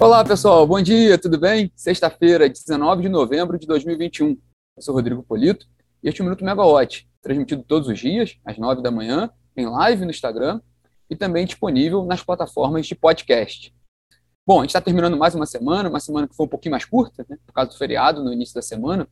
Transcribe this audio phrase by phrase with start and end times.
[0.00, 0.64] Olá, pessoal.
[0.64, 1.72] Bom dia, tudo bem?
[1.74, 4.28] Sexta-feira, 19 de novembro de 2021.
[4.28, 5.66] Eu sou Rodrigo Polito
[6.00, 9.66] e este é o Minuto Megawatt, transmitido todos os dias, às 9 da manhã, em
[9.66, 10.60] live no Instagram
[11.10, 13.74] e também disponível nas plataformas de podcast.
[14.46, 16.84] Bom, a gente está terminando mais uma semana, uma semana que foi um pouquinho mais
[16.84, 19.08] curta, né, por causa do feriado no início da semana,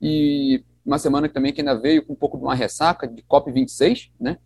[0.00, 4.10] e uma semana também que ainda veio com um pouco de uma ressaca de COP26,
[4.18, 4.38] né,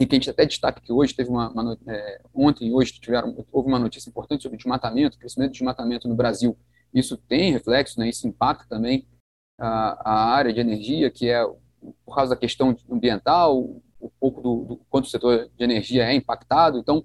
[0.00, 2.92] e que a gente até destaca que hoje teve uma, uma é, ontem e hoje
[2.94, 6.56] tiveram, houve uma notícia importante sobre desmatamento, crescimento de desmatamento no Brasil.
[6.92, 9.06] Isso tem reflexo, né, isso impacta também
[9.58, 11.44] a, a área de energia, que é
[12.04, 13.60] por causa da questão ambiental,
[14.00, 16.78] um pouco do, do quanto o setor de energia é impactado.
[16.78, 17.04] Então,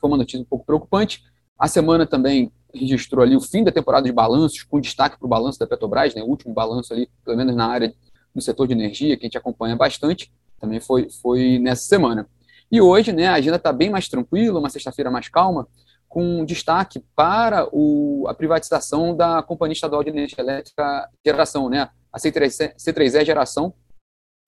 [0.00, 1.24] foi uma notícia um pouco preocupante.
[1.58, 5.28] A semana também registrou ali o fim da temporada de balanços, com destaque para o
[5.28, 7.94] balanço da Petrobras, né, o último balanço ali, pelo menos na área
[8.34, 10.32] do setor de energia, que a gente acompanha bastante.
[10.58, 12.28] Também foi, foi nessa semana.
[12.70, 15.66] E hoje, né, a agenda está bem mais tranquila, uma sexta-feira mais calma,
[16.08, 22.18] com destaque para o, a privatização da Companhia Estadual de Energia Elétrica Geração, né, a
[22.18, 23.74] C3E, C3E Geração,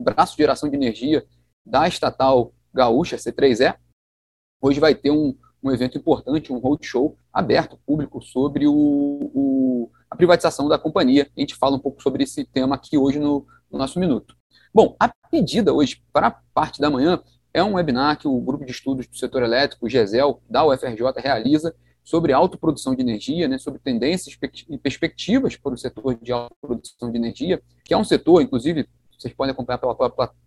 [0.00, 1.26] braço de geração de energia
[1.64, 3.76] da estatal gaúcha, C3E.
[4.60, 10.16] Hoje vai ter um, um evento importante, um roadshow aberto público sobre o, o, a
[10.16, 11.30] privatização da companhia.
[11.36, 14.36] A gente fala um pouco sobre esse tema aqui hoje no, no nosso minuto.
[14.72, 17.20] Bom, a pedida hoje para a parte da manhã
[17.52, 21.02] é um webinar que o Grupo de Estudos do Setor Elétrico, o GESEL, da UFRJ,
[21.16, 24.36] realiza sobre autoprodução de energia, né, sobre tendências
[24.68, 29.34] e perspectivas para o setor de autoprodução de energia, que é um setor, inclusive, vocês
[29.34, 29.94] podem acompanhar pela,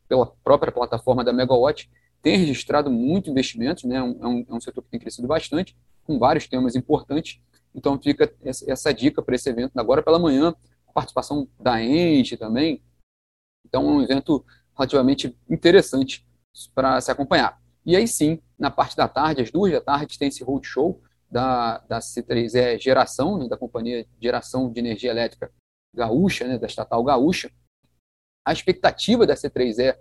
[0.08, 1.90] pela própria plataforma da Megawatt,
[2.22, 6.18] tem registrado muito investimentos, né, é, um, é um setor que tem crescido bastante, com
[6.18, 7.40] vários temas importantes.
[7.76, 10.56] Então, fica essa dica para esse evento agora pela manhã,
[10.94, 12.82] participação da Enge também,
[13.66, 16.26] então, é um evento relativamente interessante
[16.74, 17.60] para se acompanhar.
[17.86, 21.80] E aí sim, na parte da tarde, às duas da tarde, tem esse roadshow da,
[21.80, 25.52] da C3E Geração, né, da Companhia Geração de Energia Elétrica
[25.94, 27.52] Gaúcha, né, da estatal Gaúcha.
[28.46, 29.98] A expectativa da C3E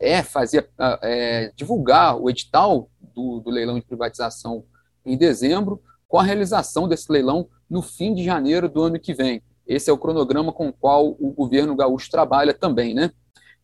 [0.00, 0.68] é fazer,
[1.02, 4.64] é, divulgar o edital do, do leilão de privatização
[5.04, 9.42] em dezembro, com a realização desse leilão no fim de janeiro do ano que vem.
[9.72, 13.10] Esse é o cronograma com o qual o governo gaúcho trabalha também, né?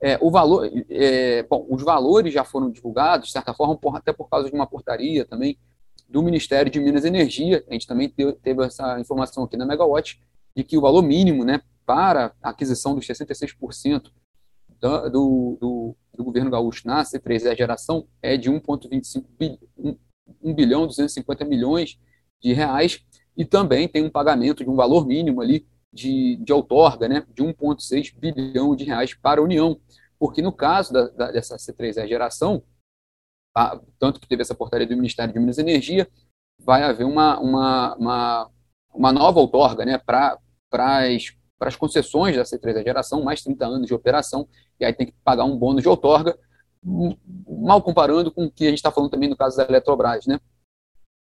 [0.00, 4.12] É, o valor, é, bom, os valores já foram divulgados, de certa forma, por, até
[4.12, 5.58] por causa de uma portaria também
[6.08, 7.64] do Ministério de Minas e Energia.
[7.68, 10.20] A gente também teve, teve essa informação aqui na Megawatt,
[10.56, 14.10] de que o valor mínimo né, para a aquisição dos 66%
[14.80, 19.98] do, do, do, governo gaúcho na C3E geração é de 1,25 bilhão,
[20.42, 21.98] 1 bilhão 250 milhões
[22.40, 23.00] de reais,
[23.36, 27.42] e também tem um pagamento de um valor mínimo ali de, de outorga né, de
[27.42, 29.80] 1,6 bilhão de reais para a União,
[30.18, 32.62] porque no caso da, da, dessa C3E geração,
[33.56, 36.08] a, tanto que teve essa portaria do Ministério de Minas e Energia,
[36.60, 38.50] vai haver uma, uma, uma,
[38.92, 40.38] uma nova outorga né, para
[40.70, 44.48] as para as concessões da C3E geração, mais 30 anos de operação,
[44.78, 46.38] e aí tem que pagar um bônus de outorga,
[47.46, 50.38] mal comparando com o que a gente está falando também no caso da Eletrobras, né?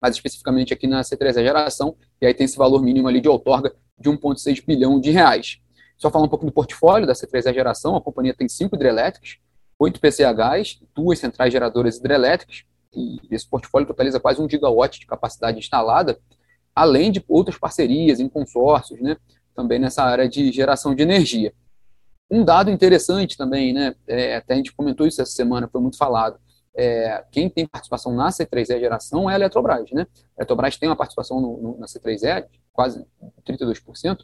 [0.02, 3.74] Mais especificamente aqui na C3E geração, e aí tem esse valor mínimo ali de outorga
[3.98, 5.60] de 1,6 bilhão de reais.
[5.98, 9.38] Só falar um pouco do portfólio da C3E Geração, a companhia tem cinco hidrelétricas,
[9.80, 12.64] oito PCHs, duas centrais geradoras hidrelétricas,
[12.94, 16.20] e esse portfólio totaliza quase um gigawatt de capacidade instalada,
[16.76, 19.18] além de outras parcerias em consórcios, né,
[19.56, 21.54] também nessa área de geração de energia.
[22.30, 25.98] Um dado interessante também, né, é, até a gente comentou isso essa semana, foi muito
[25.98, 26.40] falado,
[26.78, 30.06] é, quem tem participação na C3E geração é a Eletrobras, né?
[30.38, 33.04] A Eletrobras tem uma participação no, no, na C3E, quase
[33.44, 34.24] 32%,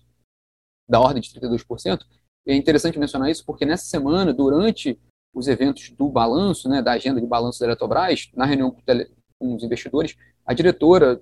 [0.87, 2.01] da ordem de 32%.
[2.45, 4.99] E é interessante mencionar isso porque nessa semana, durante
[5.33, 9.09] os eventos do balanço, né, da agenda de balanço da Eletrobras, na reunião com, tele,
[9.39, 10.15] com os investidores,
[10.45, 11.19] a diretora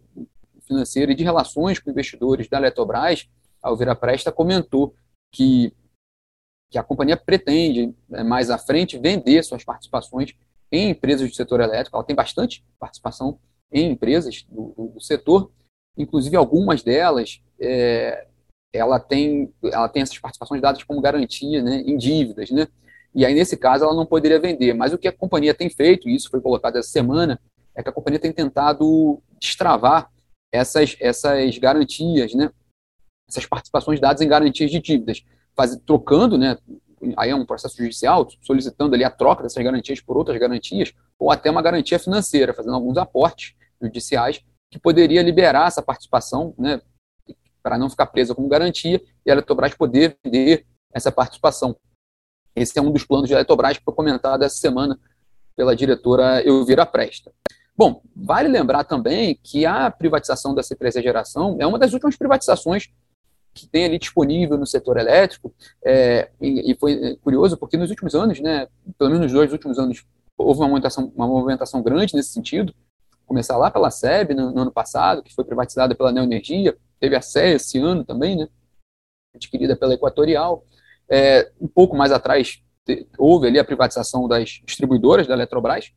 [0.67, 3.29] financeira e de relações com investidores da Eletrobras,
[3.63, 4.93] Alvira Presta, comentou
[5.31, 5.73] que,
[6.69, 10.35] que a companhia pretende, né, mais à frente, vender suas participações
[10.71, 13.39] em empresas do setor elétrico, ela tem bastante participação
[13.71, 15.51] em empresas do, do, do setor,
[15.97, 18.27] inclusive algumas delas, é,
[18.73, 22.67] ela, tem, ela tem essas participações dadas como garantia né, em dívidas, né?
[23.13, 24.73] E aí, nesse caso, ela não poderia vender.
[24.73, 27.41] Mas o que a companhia tem feito, e isso foi colocado essa semana,
[27.75, 30.09] é que a companhia tem tentado destravar
[30.49, 32.49] essas, essas garantias, né?
[33.31, 35.23] essas participações dadas em garantias de dívidas,
[35.55, 36.57] faz, trocando né,
[37.17, 41.31] aí é um processo judicial, solicitando ali a troca dessas garantias por outras garantias, ou
[41.31, 46.81] até uma garantia financeira, fazendo alguns aportes judiciais que poderia liberar essa participação, né,
[47.61, 51.75] para não ficar presa como garantia e a Eletrobras poder vender essa participação.
[52.55, 54.99] Esse é um dos planos de Eletrobras que foi comentado essa semana
[55.55, 57.31] pela diretora Elvira Presta.
[57.77, 62.89] Bom, vale lembrar também que a privatização da C3E Geração é uma das últimas privatizações
[63.53, 65.53] que tem ali disponível no setor elétrico,
[65.83, 68.67] é, e, e, foi curioso porque nos últimos anos, né,
[68.97, 70.05] pelo menos nos dois últimos anos,
[70.37, 72.73] houve uma movimentação, uma movimentação grande nesse sentido,
[73.25, 77.21] começar lá pela SEB no, no ano passado, que foi privatizada pela Neoenergia, teve a
[77.21, 78.47] SE esse ano também, né,
[79.35, 80.65] adquirida pela Equatorial,
[81.09, 82.61] é, um pouco mais atrás
[83.17, 85.93] houve ali a privatização das distribuidoras da Eletrobras,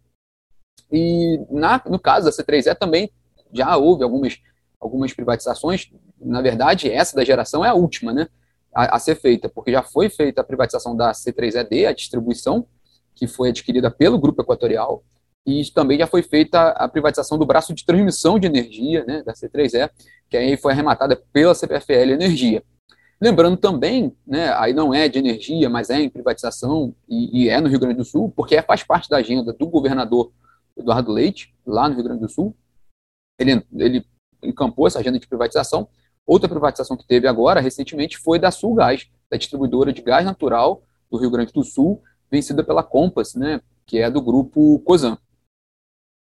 [0.90, 3.10] e na, no caso da C3E também
[3.52, 4.38] já houve algumas,
[4.80, 5.90] algumas privatizações.
[6.20, 8.28] Na verdade, essa da geração é a última né,
[8.74, 12.66] a, a ser feita, porque já foi feita a privatização da C3ED, a distribuição,
[13.14, 15.04] que foi adquirida pelo Grupo Equatorial,
[15.46, 19.32] e também já foi feita a privatização do braço de transmissão de energia, né, da
[19.34, 19.90] C3E,
[20.28, 22.62] que aí foi arrematada pela CPFL Energia.
[23.20, 27.60] Lembrando também, né, aí não é de energia, mas é em privatização e, e é
[27.60, 30.32] no Rio Grande do Sul, porque faz parte da agenda do governador
[30.76, 32.56] Eduardo Leite, lá no Rio Grande do Sul.
[33.38, 34.04] Ele, ele
[34.44, 35.88] encampou essa agenda de privatização.
[36.26, 40.82] Outra privatização que teve agora, recentemente, foi da Sul Gás, da distribuidora de gás natural
[41.10, 45.18] do Rio Grande do Sul, vencida pela Compass, né, que é do grupo COSAN.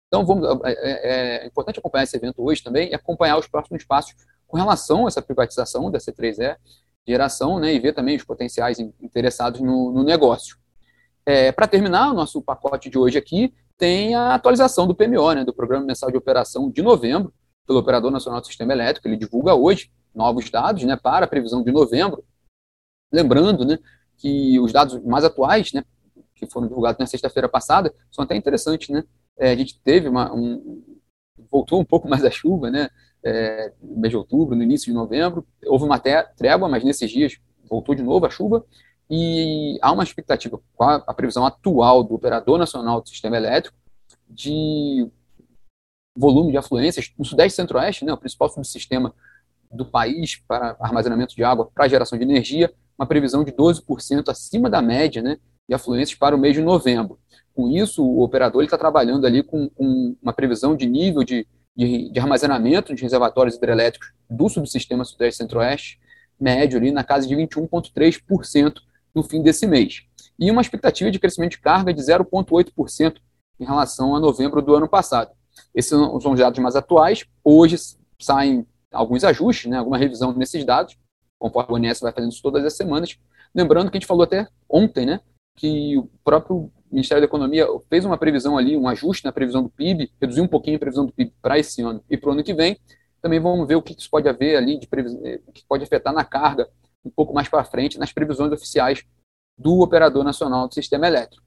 [0.07, 3.85] Então, vamos, é, é, é, importante acompanhar esse evento hoje também e acompanhar os próximos
[3.85, 4.13] passos
[4.47, 6.57] com relação a essa privatização da C3E
[7.07, 10.57] geração né, e ver também os potenciais interessados no, no negócio.
[11.25, 15.43] É, Para terminar o nosso pacote de hoje aqui, tem a atualização do PMO, né,
[15.43, 17.33] do Programa Mensal de Operação de novembro,
[17.71, 19.07] pelo Operador Nacional do Sistema Elétrico.
[19.07, 22.23] Ele divulga hoje novos dados né, para a previsão de novembro.
[23.11, 23.79] Lembrando né,
[24.17, 25.83] que os dados mais atuais, né,
[26.35, 28.89] que foram divulgados na sexta-feira passada, são até interessantes.
[28.89, 29.03] Né?
[29.37, 30.83] É, a gente teve uma, um,
[31.49, 32.89] voltou um pouco mais a chuva, né?
[33.23, 37.37] É, mês de outubro, no início de novembro, houve uma trégua, mas nesses dias
[37.69, 38.65] voltou de novo a chuva,
[39.07, 43.77] e há uma expectativa, a previsão atual do Operador Nacional do Sistema Elétrico,
[44.27, 45.07] de
[46.15, 49.13] volume de afluências no Sudeste Centro-Oeste, né, o principal subsistema
[49.71, 54.69] do país para armazenamento de água para geração de energia, uma previsão de 12% acima
[54.69, 55.37] da média né,
[55.67, 57.17] de afluências para o mês de novembro.
[57.53, 62.11] Com isso, o operador está trabalhando ali com, com, uma previsão de nível de, de,
[62.11, 65.99] de armazenamento de reservatórios hidrelétricos do subsistema Sudeste Centro-Oeste,
[66.39, 68.75] médio ali na casa de 21,3%
[69.13, 70.03] no fim desse mês.
[70.39, 73.17] E uma expectativa de crescimento de carga de 0,8%
[73.59, 75.31] em relação a novembro do ano passado.
[75.73, 77.25] Esses são os dados mais atuais.
[77.43, 77.77] Hoje
[78.19, 80.97] saem alguns ajustes, né, alguma revisão nesses dados,
[81.39, 83.17] conforme o ONS vai fazendo isso todas as semanas.
[83.53, 85.19] Lembrando que a gente falou até ontem, né,
[85.55, 89.69] que o próprio Ministério da Economia fez uma previsão ali, um ajuste na previsão do
[89.69, 92.43] PIB, reduziu um pouquinho a previsão do PIB para esse ano e para o ano
[92.43, 92.77] que vem.
[93.21, 94.87] Também vamos ver o que isso pode haver ali, de
[95.23, 96.67] eh, que pode afetar na carga
[97.05, 99.03] um pouco mais para frente nas previsões oficiais
[99.57, 101.45] do Operador Nacional do Sistema Elétrico.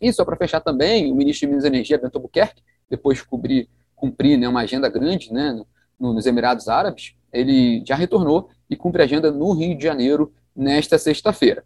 [0.00, 2.62] E só para fechar também, o ministro de Minas e Energia, Bento Albuquerque,
[2.92, 5.58] depois de cumprir, né, uma agenda grande né,
[5.98, 10.98] nos Emirados Árabes, ele já retornou e cumpre a agenda no Rio de Janeiro nesta
[10.98, 11.64] sexta-feira.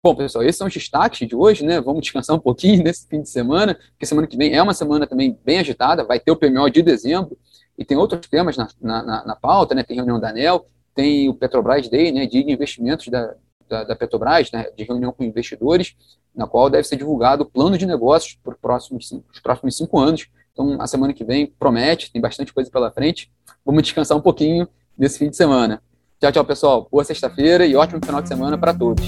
[0.00, 1.80] Bom, pessoal, esses são os destaques de hoje, né?
[1.80, 5.06] Vamos descansar um pouquinho nesse fim de semana, porque semana que vem é uma semana
[5.06, 7.36] também bem agitada, vai ter o PMO de dezembro
[7.76, 9.82] e tem outros temas na, na, na pauta, né?
[9.82, 13.34] Tem reunião da ANEL, tem o Petrobras Day, né, de investimentos da,
[13.68, 15.96] da, da, Petrobras, né, de reunião com investidores,
[16.34, 19.98] na qual deve ser divulgado o plano de negócios para os próximos, os próximos cinco
[19.98, 20.28] anos.
[20.54, 23.28] Então, a semana que vem promete, tem bastante coisa pela frente.
[23.66, 25.82] Vamos descansar um pouquinho nesse fim de semana.
[26.20, 26.88] Tchau, tchau, pessoal.
[26.90, 29.04] Boa sexta-feira e ótimo final de semana para todos.